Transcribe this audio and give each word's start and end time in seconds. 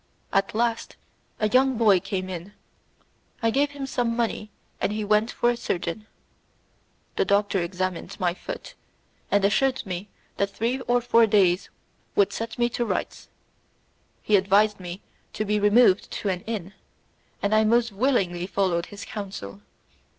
At 0.33 0.55
last 0.55 0.95
a 1.39 1.47
young 1.47 1.77
boy 1.77 1.99
came 1.99 2.27
in, 2.27 2.53
I 3.43 3.51
gave 3.51 3.69
him 3.69 3.85
some 3.85 4.15
money 4.15 4.49
and 4.81 4.91
he 4.91 5.05
went 5.05 5.29
for 5.29 5.51
a 5.51 5.55
surgeon. 5.55 6.07
The 7.17 7.23
doctor 7.23 7.59
examined 7.61 8.19
my 8.19 8.33
foot, 8.33 8.73
and 9.29 9.45
assured 9.45 9.85
me 9.85 10.09
that 10.37 10.49
three 10.49 10.79
or 10.87 11.01
four 11.01 11.27
days 11.27 11.69
would 12.15 12.33
set 12.33 12.57
me 12.57 12.67
to 12.69 12.83
rights. 12.83 13.29
He 14.23 14.37
advised 14.37 14.79
me 14.79 15.03
to 15.33 15.45
be 15.45 15.59
removed 15.59 16.09
to 16.13 16.29
an 16.29 16.41
inn, 16.47 16.73
and 17.43 17.53
I 17.53 17.63
most 17.63 17.91
willingly 17.91 18.47
followed 18.47 18.87
his 18.87 19.05
counsel. 19.05 19.61